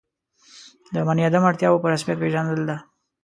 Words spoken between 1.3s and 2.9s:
اړتیاوو په رسمیت پېژندل ده.